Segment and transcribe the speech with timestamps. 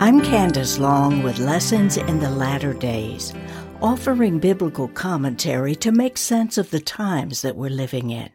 [0.00, 3.34] I'm Candace Long with Lessons in the Latter Days,
[3.82, 8.30] offering biblical commentary to make sense of the times that we're living in.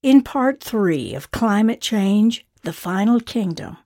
[0.00, 3.76] In part three of Climate Change, the Final Kingdom,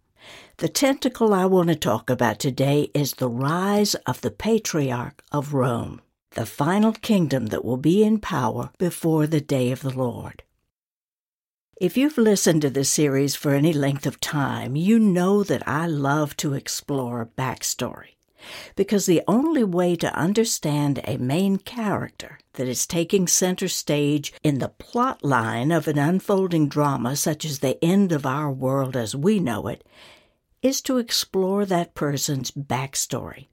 [0.58, 5.54] the tentacle I want to talk about today is the rise of the Patriarch of
[5.54, 6.02] Rome,
[6.32, 10.42] the final kingdom that will be in power before the day of the Lord.
[11.82, 15.88] If you've listened to this series for any length of time, you know that I
[15.88, 18.14] love to explore backstory.
[18.76, 24.60] Because the only way to understand a main character that is taking center stage in
[24.60, 29.16] the plot line of an unfolding drama such as the end of our world as
[29.16, 29.84] we know it
[30.62, 33.48] is to explore that person's backstory.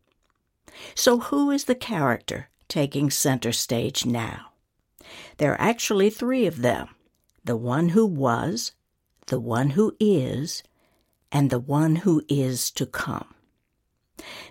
[0.94, 4.52] So, who is the character taking center stage now?
[5.38, 6.90] There are actually three of them
[7.50, 8.74] the one who was,
[9.26, 10.62] the one who is,
[11.32, 13.34] and the one who is to come.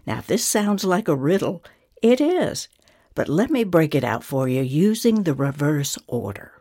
[0.05, 1.63] Now, if this sounds like a riddle,
[2.03, 2.67] it is,
[3.15, 6.61] but let me break it out for you using the reverse order.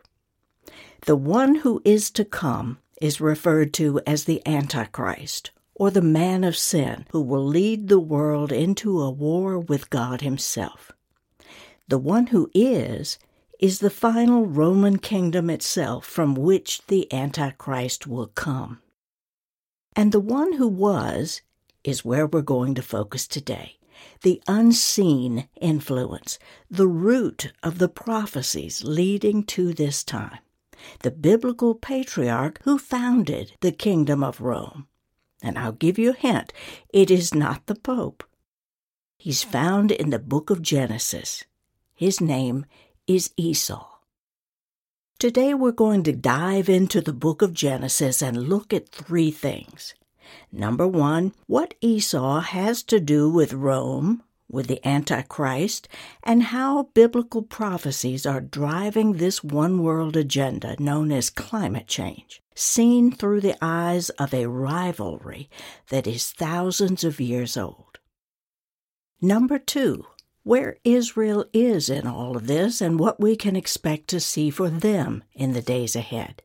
[1.06, 6.44] The one who is to come is referred to as the Antichrist, or the man
[6.44, 10.92] of sin, who will lead the world into a war with God Himself.
[11.88, 13.18] The one who is
[13.58, 18.80] is the final Roman kingdom itself from which the Antichrist will come.
[19.96, 21.42] And the one who was
[21.82, 23.78] is where we're going to focus today.
[24.22, 26.38] The unseen influence,
[26.70, 30.38] the root of the prophecies leading to this time.
[31.00, 34.86] The biblical patriarch who founded the kingdom of Rome.
[35.42, 36.52] And I'll give you a hint
[36.92, 38.22] it is not the Pope.
[39.16, 41.44] He's found in the book of Genesis.
[41.94, 42.64] His name
[43.08, 43.86] is Esau.
[45.18, 49.94] Today we're going to dive into the book of Genesis and look at three things.
[50.52, 55.88] Number one, what Esau has to do with Rome, with the Antichrist,
[56.22, 63.10] and how biblical prophecies are driving this one world agenda known as climate change, seen
[63.10, 65.48] through the eyes of a rivalry
[65.88, 67.98] that is thousands of years old.
[69.22, 70.04] Number two,
[70.48, 74.70] where Israel is in all of this and what we can expect to see for
[74.70, 76.40] them in the days ahead.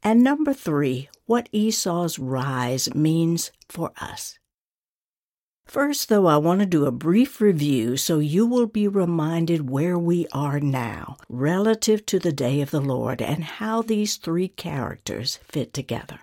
[0.00, 4.38] And number three, what Esau's rise means for us.
[5.64, 9.98] First, though, I want to do a brief review so you will be reminded where
[9.98, 15.40] we are now relative to the day of the Lord and how these three characters
[15.42, 16.20] fit together.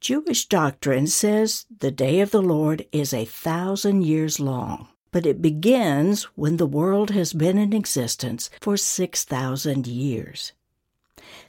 [0.00, 5.40] Jewish doctrine says the day of the Lord is a thousand years long but it
[5.40, 10.50] begins when the world has been in existence for 6,000 years.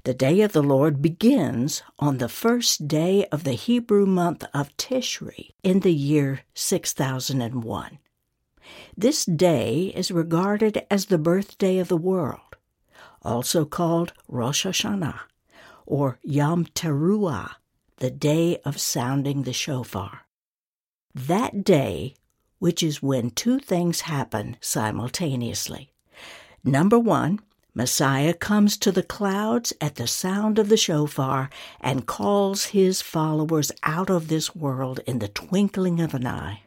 [0.03, 4.77] The day of the Lord begins on the first day of the Hebrew month of
[4.77, 7.97] Tishri in the year 6001.
[8.95, 12.57] This day is regarded as the birthday of the world,
[13.23, 15.21] also called Rosh Hashanah
[15.87, 17.55] or Yom Teruah,
[17.97, 20.27] the day of sounding the shofar.
[21.15, 22.13] That day
[22.59, 25.91] which is when two things happen simultaneously.
[26.63, 27.39] Number one,
[27.73, 31.49] Messiah comes to the clouds at the sound of the shofar
[31.81, 36.63] and calls his followers out of this world in the twinkling of an eye.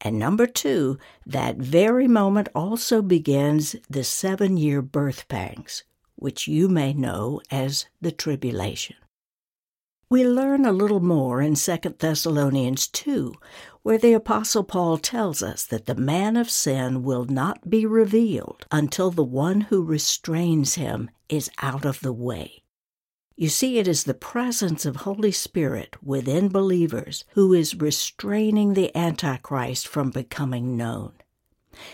[0.00, 5.84] And number two, that very moment also begins the seven year birth pangs,
[6.16, 8.96] which you may know as the tribulation.
[10.08, 13.34] We learn a little more in 2 Thessalonians 2,
[13.82, 18.66] where the Apostle Paul tells us that the man of sin will not be revealed
[18.70, 22.62] until the one who restrains him is out of the way.
[23.34, 28.96] You see, it is the presence of Holy Spirit within believers who is restraining the
[28.96, 31.14] Antichrist from becoming known.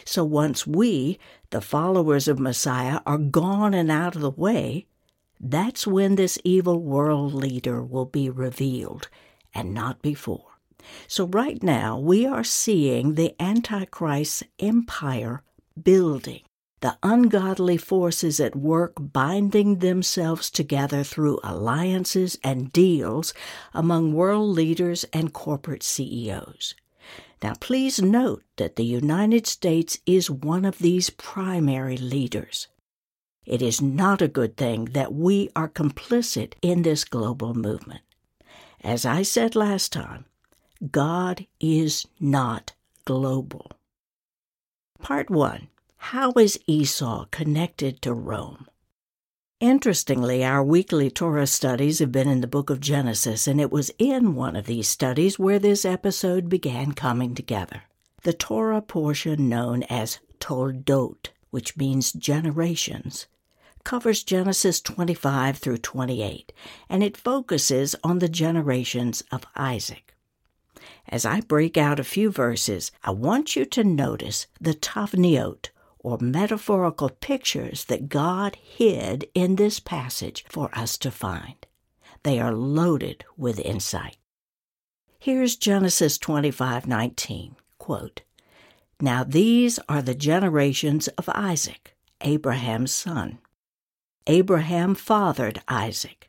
[0.04, 1.18] So once we,
[1.48, 4.86] the followers of Messiah, are gone and out of the way,
[5.42, 9.08] that's when this evil world leader will be revealed,
[9.52, 10.52] and not before.
[11.08, 15.42] So, right now, we are seeing the Antichrist's empire
[15.80, 16.42] building,
[16.80, 23.34] the ungodly forces at work binding themselves together through alliances and deals
[23.74, 26.74] among world leaders and corporate CEOs.
[27.42, 32.68] Now, please note that the United States is one of these primary leaders.
[33.44, 38.02] It is not a good thing that we are complicit in this global movement.
[38.82, 40.26] As I said last time,
[40.90, 42.72] God is not
[43.04, 43.70] global.
[45.00, 48.66] Part 1 How is Esau connected to Rome?
[49.60, 53.92] Interestingly, our weekly Torah studies have been in the book of Genesis, and it was
[53.96, 57.84] in one of these studies where this episode began coming together.
[58.24, 63.28] The Torah portion known as Toldot, which means generations,
[63.84, 66.52] covers Genesis 25 through 28,
[66.88, 70.14] and it focuses on the generations of Isaac.
[71.08, 76.18] As I break out a few verses, I want you to notice the tavniot, or
[76.20, 81.64] metaphorical pictures that God hid in this passage for us to find.
[82.24, 84.16] They are loaded with insight.
[85.18, 88.22] Here's Genesis 25:19, quote,
[89.02, 93.38] Now these are the generations of Isaac, Abraham's son.
[94.28, 96.28] Abraham fathered Isaac,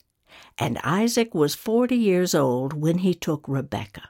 [0.58, 4.10] and Isaac was 40 years old when he took Rebekah.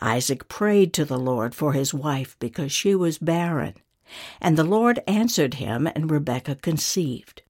[0.00, 3.74] Isaac prayed to the Lord for his wife because she was barren,
[4.40, 7.42] and the Lord answered him, and Rebekah conceived.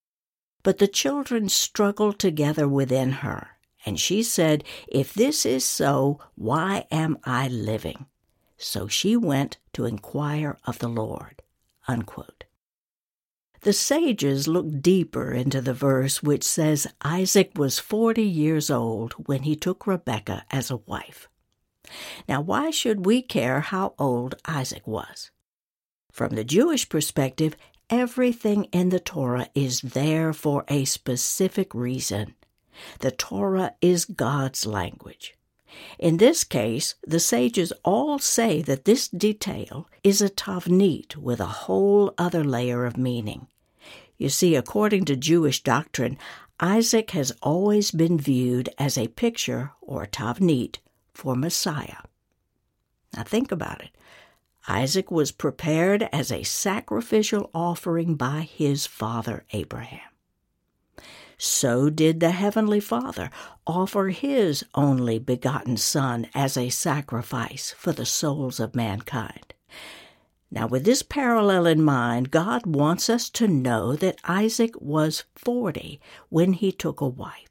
[0.62, 3.52] But the children struggled together within her,
[3.86, 8.04] and she said, If this is so, why am I living?
[8.58, 11.42] So she went to inquire of the Lord.
[11.88, 12.44] Unquote.
[13.60, 19.42] The sages look deeper into the verse which says Isaac was forty years old when
[19.42, 21.28] he took Rebekah as a wife.
[22.28, 25.30] Now, why should we care how old Isaac was?
[26.12, 27.56] From the Jewish perspective,
[27.90, 32.34] everything in the Torah is there for a specific reason.
[33.00, 35.34] The Torah is God's language.
[35.98, 41.46] In this case, the sages all say that this detail is a tavnit with a
[41.46, 43.46] whole other layer of meaning.
[44.18, 46.18] You see, according to Jewish doctrine,
[46.58, 50.78] Isaac has always been viewed as a picture or tavnit
[51.12, 52.02] for Messiah.
[53.14, 53.90] Now think about it.
[54.68, 60.15] Isaac was prepared as a sacrificial offering by his father Abraham.
[61.38, 63.30] So did the Heavenly Father
[63.66, 69.54] offer his only begotten Son as a sacrifice for the souls of mankind.
[70.50, 76.00] Now, with this parallel in mind, God wants us to know that Isaac was 40
[76.28, 77.50] when he took a wife.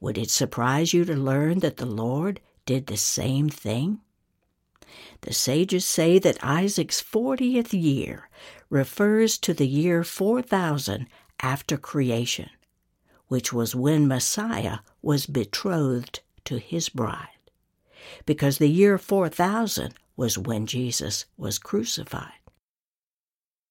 [0.00, 4.00] Would it surprise you to learn that the Lord did the same thing?
[5.22, 8.28] The sages say that Isaac's 40th year
[8.70, 11.06] refers to the year 4000
[11.42, 12.48] after creation,
[13.28, 17.28] which was when Messiah was betrothed to his bride,
[18.24, 22.32] because the year 4000 was when Jesus was crucified.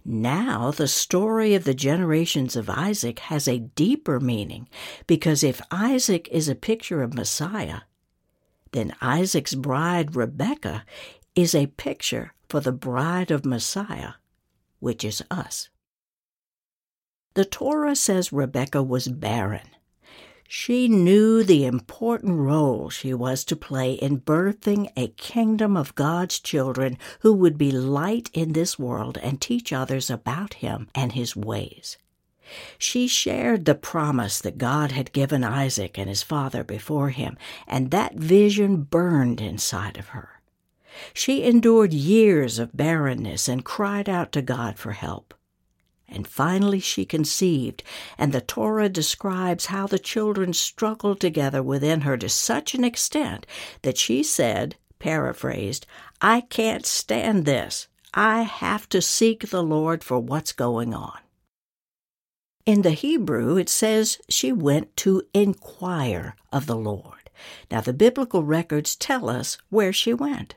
[0.04, 4.68] Now, the story of the generations of Isaac has a deeper meaning
[5.06, 7.82] because if Isaac is a picture of Messiah,
[8.72, 10.86] then Isaac's bride, Rebekah,
[11.36, 14.14] is a picture for the bride of Messiah,
[14.80, 15.70] which is us.
[17.34, 19.70] The Torah says Rebecca was barren.
[20.48, 26.40] She knew the important role she was to play in birthing a kingdom of God's
[26.40, 31.36] children who would be light in this world and teach others about Him and His
[31.36, 31.98] ways.
[32.78, 37.92] She shared the promise that God had given Isaac and his father before him, and
[37.92, 40.42] that vision burned inside of her.
[41.14, 45.34] She endured years of barrenness and cried out to God for help.
[46.14, 47.84] And finally she conceived,
[48.18, 53.46] and the Torah describes how the children struggled together within her to such an extent
[53.84, 55.88] that she said, paraphrased,
[56.20, 57.88] I can't stand this.
[58.14, 61.18] I have to seek the Lord for what's going on.
[62.66, 67.30] In the Hebrew, it says she went to inquire of the Lord.
[67.72, 70.56] Now, the biblical records tell us where she went.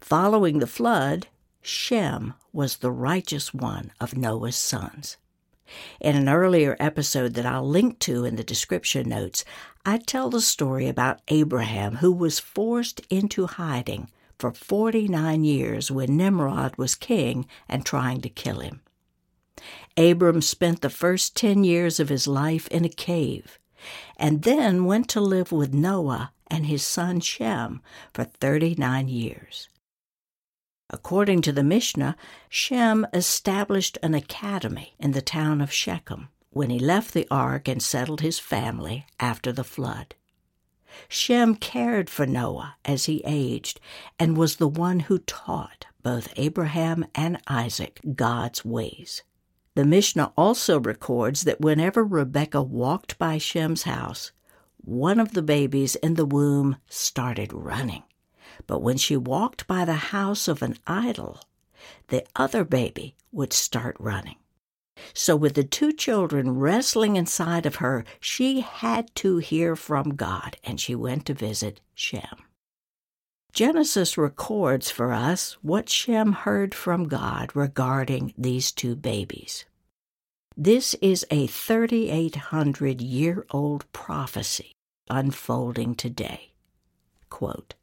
[0.00, 1.28] Following the flood,
[1.66, 5.16] Shem was the righteous one of Noah's sons.
[6.00, 9.44] In an earlier episode that I'll link to in the description notes,
[9.84, 14.08] I tell the story about Abraham who was forced into hiding
[14.38, 18.82] for 49 years when Nimrod was king and trying to kill him.
[19.96, 23.58] Abram spent the first 10 years of his life in a cave
[24.16, 27.82] and then went to live with Noah and his son Shem
[28.14, 29.68] for 39 years.
[30.90, 32.16] According to the Mishnah,
[32.48, 37.82] Shem established an academy in the town of Shechem when he left the ark and
[37.82, 40.14] settled his family after the flood.
[41.08, 43.80] Shem cared for Noah as he aged
[44.18, 49.22] and was the one who taught both Abraham and Isaac God's ways.
[49.74, 54.32] The Mishnah also records that whenever Rebekah walked by Shem's house,
[54.78, 58.04] one of the babies in the womb started running.
[58.66, 61.40] But when she walked by the house of an idol,
[62.08, 64.36] the other baby would start running.
[65.12, 70.56] So, with the two children wrestling inside of her, she had to hear from God,
[70.64, 72.44] and she went to visit Shem.
[73.52, 79.64] Genesis records for us what Shem heard from God regarding these two babies.
[80.56, 84.72] This is a 3,800 year old prophecy
[85.08, 86.52] unfolding today.
[87.28, 87.74] Quote,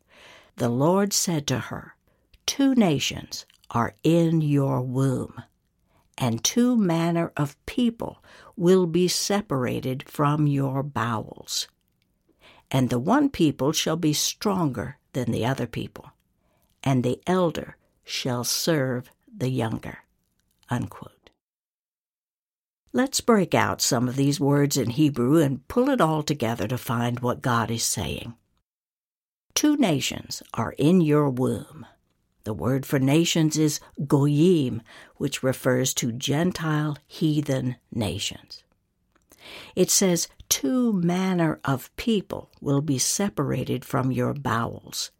[0.55, 1.95] the Lord said to her,
[2.45, 5.43] Two nations are in your womb
[6.17, 8.23] and two manner of people
[8.55, 11.67] will be separated from your bowels.
[12.71, 16.11] And the one people shall be stronger than the other people,
[16.83, 19.99] and the elder shall serve the younger.
[20.69, 21.29] Unquote.
[22.91, 26.77] Let's break out some of these words in Hebrew and pull it all together to
[26.77, 28.35] find what God is saying.
[29.55, 31.85] Two nations are in your womb
[32.43, 34.81] the word for nations is goyim,
[35.15, 38.63] which refers to Gentile heathen nations.
[39.75, 45.11] It says, Two manner of people will be separated from your bowels.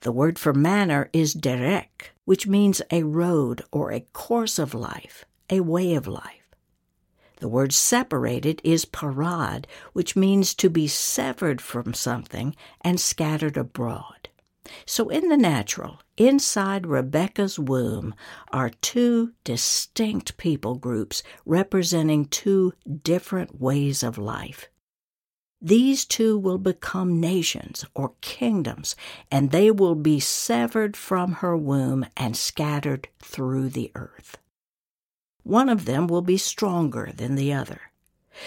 [0.00, 5.24] The word for manner is derek, which means a road or a course of life,
[5.48, 6.39] a way of life.
[7.40, 14.28] The word separated is parad, which means to be severed from something and scattered abroad.
[14.84, 18.14] So, in the natural, inside Rebecca's womb
[18.52, 24.68] are two distinct people groups representing two different ways of life.
[25.62, 28.96] These two will become nations or kingdoms,
[29.30, 34.36] and they will be severed from her womb and scattered through the earth.
[35.50, 37.80] One of them will be stronger than the other.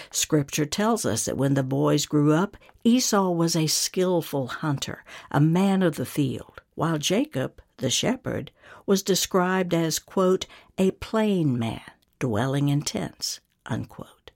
[0.09, 2.55] Scripture tells us that when the boys grew up,
[2.85, 8.51] Esau was a skillful hunter, a man of the field, while Jacob, the shepherd,
[8.85, 10.45] was described as, quote,
[10.77, 11.81] a plain man,
[12.19, 14.31] dwelling in tents, unquote.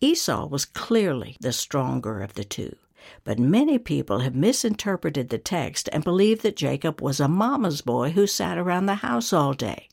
[0.00, 2.74] Esau was clearly the stronger of the two,
[3.22, 8.12] but many people have misinterpreted the text and believe that Jacob was a mama's boy
[8.12, 9.90] who sat around the house all day.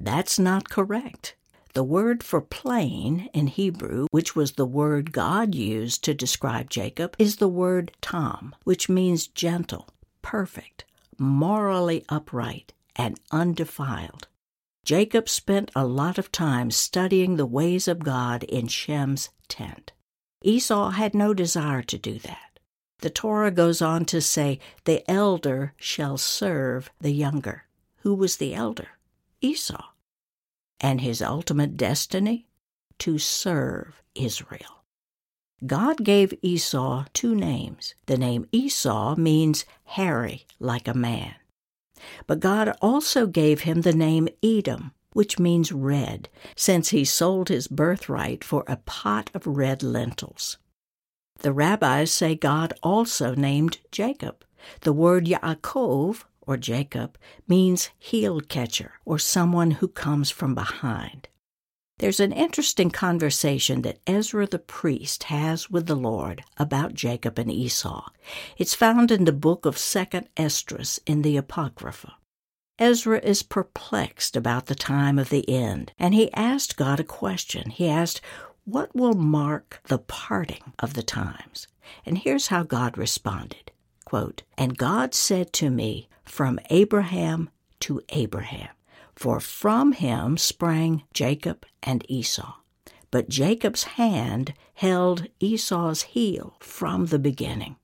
[0.00, 1.34] That's not correct.
[1.74, 7.14] The word for plain in Hebrew, which was the word God used to describe Jacob,
[7.18, 9.88] is the word Tom, which means gentle,
[10.22, 10.84] perfect,
[11.18, 14.26] morally upright, and undefiled.
[14.84, 19.92] Jacob spent a lot of time studying the ways of God in Shem's tent.
[20.42, 22.58] Esau had no desire to do that.
[23.00, 27.64] The Torah goes on to say, The elder shall serve the younger.
[27.98, 28.88] Who was the elder?
[29.40, 29.89] Esau
[30.80, 32.46] and his ultimate destiny?
[33.00, 34.84] To serve Israel.
[35.66, 37.94] God gave Esau two names.
[38.06, 41.34] The name Esau means hairy, like a man.
[42.26, 47.68] But God also gave him the name Edom, which means red, since he sold his
[47.68, 50.56] birthright for a pot of red lentils.
[51.40, 54.44] The rabbis say God also named Jacob.
[54.80, 57.16] The word Yaakov or Jacob,
[57.46, 61.28] means heel catcher or someone who comes from behind.
[61.98, 67.50] There's an interesting conversation that Ezra the priest has with the Lord about Jacob and
[67.50, 68.08] Esau.
[68.56, 72.14] It's found in the book of 2nd Esdras in the Apocrypha.
[72.78, 77.68] Ezra is perplexed about the time of the end, and he asked God a question.
[77.68, 78.22] He asked,
[78.64, 81.68] What will mark the parting of the times?
[82.06, 83.69] And here's how God responded
[84.10, 87.48] Quote, And God said to me, from Abraham
[87.78, 88.70] to Abraham.
[89.14, 92.54] For from him sprang Jacob and Esau.
[93.12, 97.76] But Jacob's hand held Esau's heel from the beginning.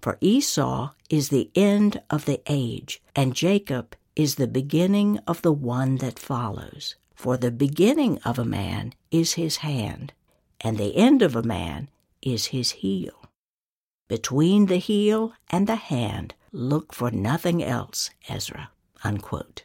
[0.00, 5.52] For Esau is the end of the age, and Jacob is the beginning of the
[5.52, 6.94] one that follows.
[7.16, 10.12] For the beginning of a man is his hand,
[10.60, 11.90] and the end of a man
[12.22, 13.23] is his heel.
[14.08, 18.70] Between the heel and the hand look for nothing else, Ezra.
[19.02, 19.62] Unquote.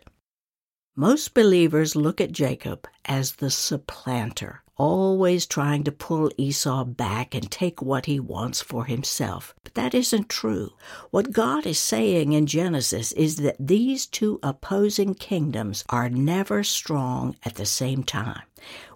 [0.96, 7.51] Most believers look at Jacob as the supplanter, always trying to pull Esau back and
[7.51, 9.53] take what he wants for himself.
[9.63, 10.72] But that isn't true.
[11.12, 17.36] What God is saying in Genesis is that these two opposing kingdoms are never strong
[17.46, 18.43] at the same time.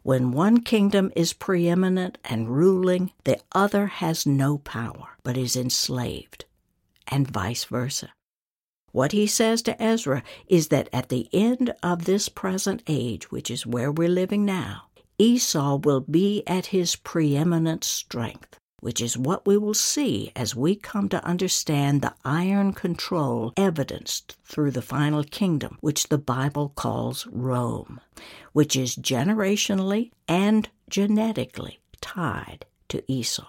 [0.04, 6.44] When one kingdom is preeminent and ruling, the other has no power, but is enslaved
[7.08, 8.12] and vice versa.
[8.92, 13.50] What he says to Ezra is that at the end of this present age, which
[13.50, 14.84] is where we're living now,
[15.18, 20.76] Esau will be at his preeminent strength, which is what we will see as we
[20.76, 27.26] come to understand the iron control evidenced through the final kingdom, which the Bible calls
[27.32, 28.02] Rome,
[28.52, 33.48] which is generationally and genetically tied to Esau.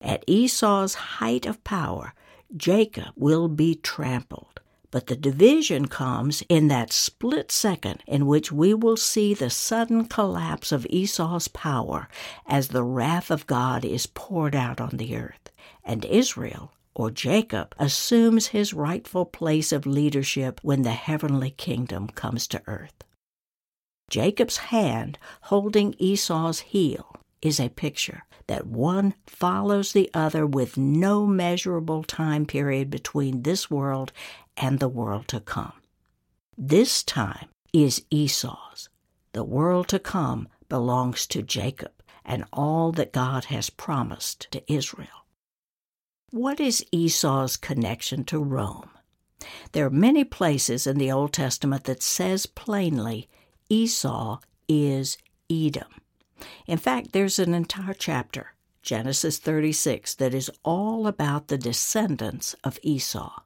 [0.00, 2.14] At Esau's height of power,
[2.56, 4.60] Jacob will be trampled.
[4.90, 10.06] But the division comes in that split second in which we will see the sudden
[10.06, 12.08] collapse of Esau's power
[12.46, 15.50] as the wrath of God is poured out on the earth,
[15.84, 22.46] and Israel, or Jacob, assumes his rightful place of leadership when the heavenly kingdom comes
[22.48, 23.04] to earth.
[24.08, 31.26] Jacob's hand holding Esau's heel is a picture that one follows the other with no
[31.26, 34.10] measurable time period between this world
[34.58, 35.72] and the world to come.
[36.56, 38.88] This time is Esau's.
[39.32, 41.92] The world to come belongs to Jacob
[42.24, 45.26] and all that God has promised to Israel.
[46.30, 48.90] What is Esau's connection to Rome?
[49.72, 53.28] There are many places in the Old Testament that says plainly
[53.70, 55.16] Esau is
[55.50, 55.88] Edom.
[56.66, 62.78] In fact, there's an entire chapter, Genesis 36, that is all about the descendants of
[62.82, 63.40] Esau.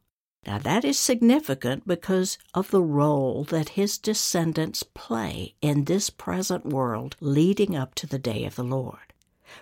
[0.44, 6.66] Now, that is significant because of the role that his descendants play in this present
[6.66, 9.12] world leading up to the day of the Lord.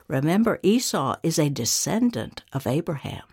[0.09, 3.25] Remember, Esau is a descendant of Abraham.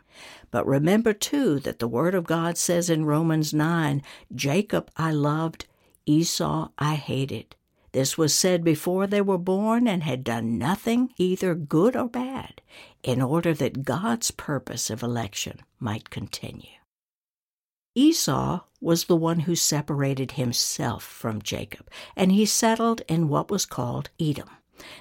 [0.51, 4.01] But remember, too, that the Word of God says in Romans 9
[4.33, 5.67] Jacob I loved,
[6.05, 7.55] Esau I hated.
[7.91, 12.61] This was said before they were born and had done nothing, either good or bad,
[13.03, 16.76] in order that God's purpose of election might continue.
[17.97, 23.65] Esau was the one who separated himself from Jacob, and he settled in what was
[23.65, 24.51] called Edom.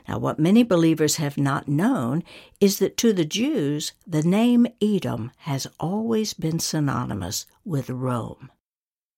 [0.09, 2.25] Now, what many believers have not known
[2.59, 8.51] is that to the Jews, the name Edom has always been synonymous with Rome.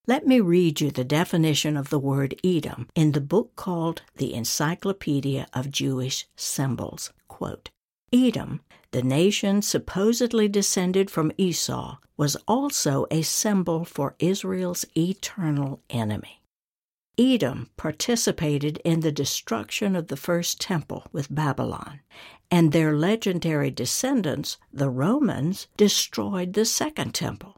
[0.08, 4.34] Let me read you the definition of the word Edom in the book called The
[4.34, 7.12] Encyclopedia of Jewish Symbols.
[7.28, 7.70] Quote,
[8.12, 16.42] Edom, the nation supposedly descended from Esau, was also a symbol for Israel's eternal enemy.
[17.18, 22.00] Edom participated in the destruction of the first temple with Babylon,
[22.50, 27.56] and their legendary descendants, the Romans, destroyed the second temple.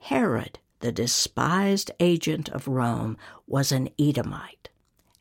[0.00, 4.68] Herod, the despised agent of Rome, was an Edomite.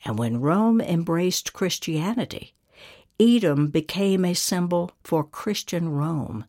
[0.04, 2.54] And when Rome embraced Christianity,
[3.22, 6.46] Edom became a symbol for Christian Rome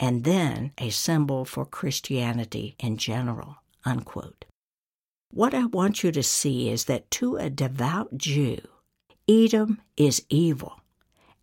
[0.00, 3.58] and then a symbol for Christianity in general.
[3.84, 4.46] Unquote.
[5.30, 8.56] What I want you to see is that to a devout Jew,
[9.28, 10.80] Edom is evil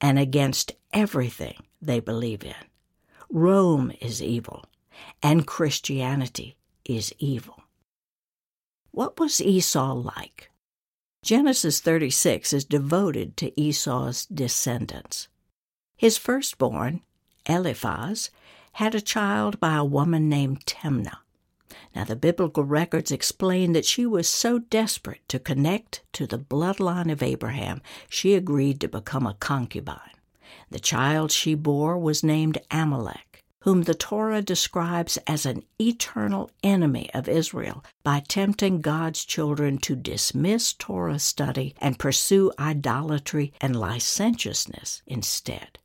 [0.01, 2.65] and against everything they believe in.
[3.29, 4.65] Rome is evil
[5.21, 7.61] and Christianity is evil.
[8.89, 10.49] What was Esau like?
[11.23, 15.29] Genesis 36 is devoted to Esau's descendants.
[15.95, 16.99] His firstborn,
[17.45, 18.29] Eliphaz,
[18.73, 21.19] had a child by a woman named Timnah.
[21.95, 27.09] Now, the biblical records explain that she was so desperate to connect to the bloodline
[27.09, 30.19] of Abraham, she agreed to become a concubine.
[30.71, 33.32] The child she bore was named Amalek
[33.63, 39.95] whom the Torah describes as an eternal enemy of Israel by tempting God's children to
[39.95, 45.79] dismiss Torah study and pursue idolatry and licentiousness instead.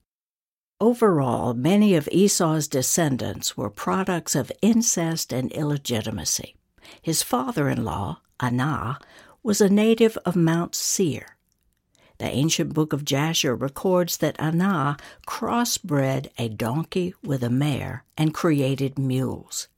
[0.81, 6.57] Overall, many of Esau's descendants were products of incest and illegitimacy.
[7.01, 8.99] His father in law, Anah,
[9.43, 11.38] was a native of Mount Seir,
[12.19, 18.35] the ancient book of Jasher records that Anah crossbred a donkey with a mare and
[18.35, 19.69] created mules.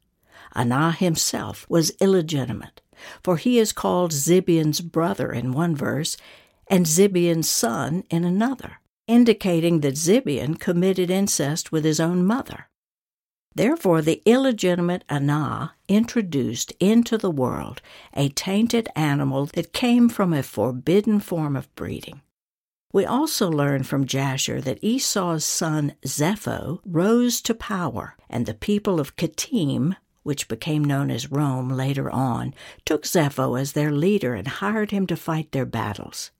[0.54, 2.80] Anah himself was illegitimate,
[3.22, 6.16] for he is called Zibeon's brother in one verse
[6.66, 12.68] and Zibeon's son in another, indicating that Zibeon committed incest with his own mother.
[13.54, 17.82] Therefore, the illegitimate Anah introduced into the world
[18.14, 22.22] a tainted animal that came from a forbidden form of breeding.
[22.92, 28.98] We also learn from Jasher that Esau's son Zepho rose to power, and the people
[28.98, 32.52] of Kittim, which became known as Rome later on,
[32.84, 36.32] took Zepho as their leader and hired him to fight their battles.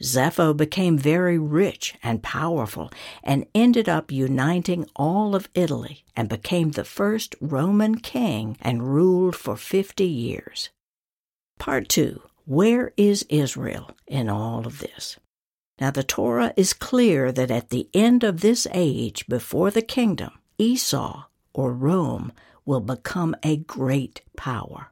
[0.00, 2.90] Zepho became very rich and powerful
[3.24, 9.34] and ended up uniting all of Italy and became the first Roman king and ruled
[9.34, 10.70] for 50 years.
[11.58, 15.18] Part 2 Where is Israel in all of this?
[15.80, 20.32] Now, the Torah is clear that at the end of this age, before the kingdom,
[20.58, 22.32] Esau, or Rome,
[22.66, 24.88] will become a great power.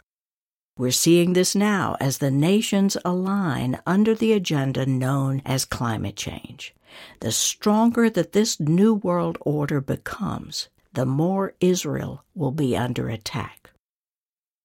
[0.79, 6.75] We're seeing this now as the nations align under the agenda known as climate change.
[7.21, 13.68] The stronger that this new world order becomes, the more Israel will be under attack.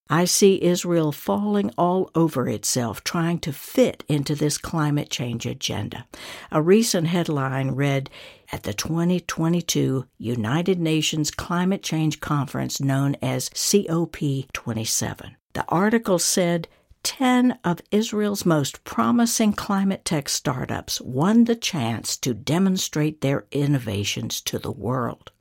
[0.09, 6.05] I see Israel falling all over itself trying to fit into this climate change agenda.
[6.51, 8.09] A recent headline read
[8.51, 16.67] At the 2022 United Nations Climate Change Conference, known as COP27, the article said
[17.03, 24.41] 10 of Israel's most promising climate tech startups won the chance to demonstrate their innovations
[24.41, 25.31] to the world.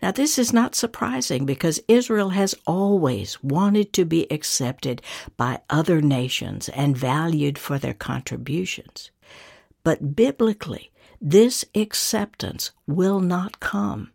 [0.00, 5.02] Now, this is not surprising because Israel has always wanted to be accepted
[5.36, 9.10] by other nations and valued for their contributions.
[9.84, 14.12] But biblically, this acceptance will not come.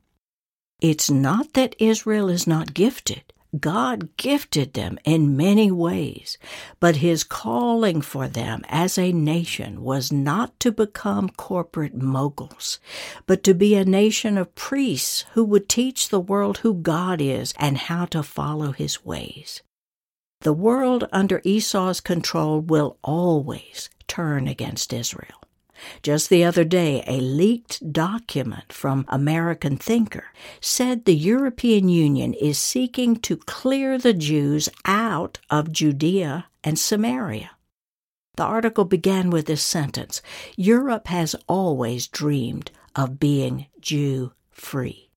[0.80, 3.24] It's not that Israel is not gifted.
[3.60, 6.40] God gifted them in many ways,
[6.80, 12.80] but his calling for them as a nation was not to become corporate moguls,
[13.28, 17.54] but to be a nation of priests who would teach the world who God is
[17.60, 19.62] and how to follow his ways.
[20.42, 25.43] The world under Esau's control will always turn against Israel.
[26.02, 30.26] Just the other day, a leaked document from American Thinker
[30.62, 37.52] said the European Union is seeking to clear the Jews out of Judea and Samaria.
[38.36, 40.22] The article began with this sentence
[40.58, 45.10] Europe has always dreamed of being Jew free.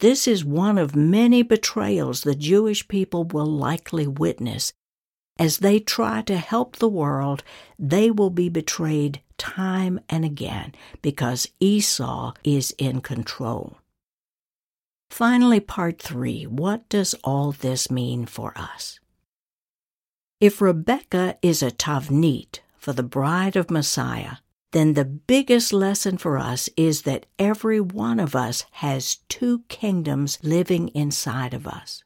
[0.00, 4.72] This is one of many betrayals the Jewish people will likely witness
[5.38, 7.44] as they try to help the world,
[7.78, 13.78] they will be betrayed time and again because Esau is in control.
[15.10, 19.00] Finally, part three what does all this mean for us?
[20.40, 24.36] If Rebecca is a Tavnit for the bride of Messiah,
[24.72, 30.38] then the biggest lesson for us is that every one of us has two kingdoms
[30.42, 32.04] living inside of us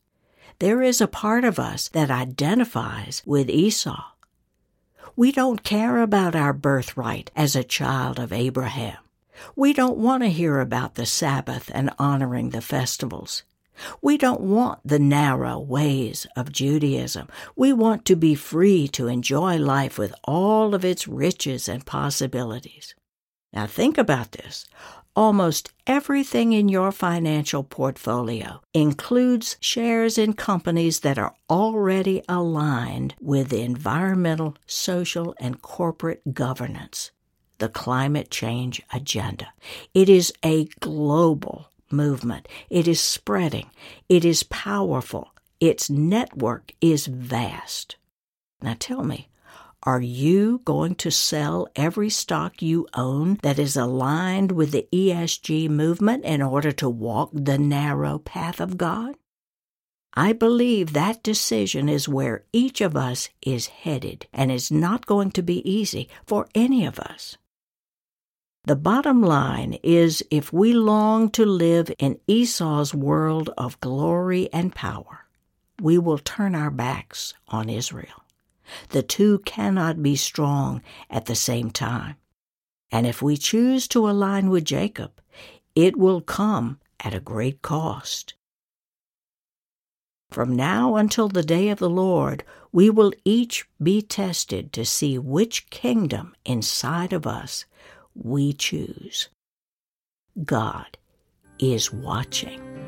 [0.63, 4.12] there is a part of us that identifies with Esau.
[5.15, 8.97] We don't care about our birthright as a child of Abraham.
[9.55, 13.43] We don't want to hear about the Sabbath and honoring the festivals.
[14.01, 17.29] We don't want the narrow ways of Judaism.
[17.57, 22.95] We want to be free to enjoy life with all of its riches and possibilities.
[23.53, 24.67] Now think about this.
[25.15, 33.53] Almost everything in your financial portfolio includes shares in companies that are already aligned with
[33.53, 37.11] environmental, social, and corporate governance,
[37.59, 39.53] the climate change agenda.
[39.93, 42.49] It is a global movement.
[42.71, 43.69] It is spreading.
[44.09, 45.35] It is powerful.
[45.61, 47.97] Its network is vast.
[48.63, 49.29] Now tell me,
[49.85, 55.69] are you going to sell every stock you own that is aligned with the ESG
[55.69, 59.17] movement in order to walk the narrow path of God?
[60.15, 65.33] I believe that decision is where each of us is headed, and it's not going
[65.33, 67.37] to be easy for any of us.
[68.65, 74.73] The bottom line is if we long to live in Esau's world of glory and
[74.73, 75.27] power,
[75.81, 78.22] we will turn our backs on Israel.
[78.91, 82.17] The two cannot be strong at the same time.
[82.91, 85.13] And if we choose to align with Jacob,
[85.75, 88.35] it will come at a great cost.
[90.31, 95.19] From now until the day of the Lord, we will each be tested to see
[95.19, 97.67] which kingdom inside of us
[98.15, 99.29] we choose.
[100.45, 100.97] God
[101.59, 102.82] is watching.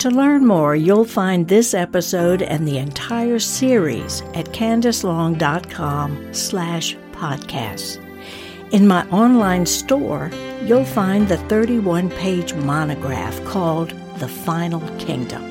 [0.00, 8.02] To learn more, you'll find this episode and the entire series at candacelong.com slash podcasts.
[8.72, 10.30] In my online store,
[10.64, 15.44] you'll find the 31-page monograph called The Final Kingdom.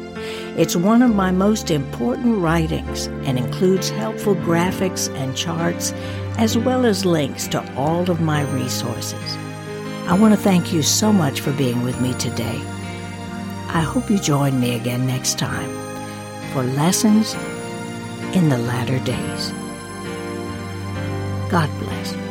[0.58, 5.94] It's one of my most important writings and includes helpful graphics and charts,
[6.40, 9.38] as well as links to all of my resources.
[10.08, 12.60] I want to thank you so much for being with me today.
[13.72, 15.70] I hope you join me again next time
[16.52, 17.36] for Lessons
[18.36, 19.52] in the Latter Days.
[21.52, 22.29] God bless.